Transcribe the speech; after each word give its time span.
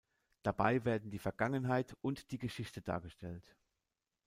Dabei 0.41 0.83
werden 0.83 1.11
die 1.11 1.19
Vergangenheit 1.19 1.93
und 2.01 2.31
die 2.31 2.39
Geschichte 2.39 2.81
dargestellt. 2.81 3.55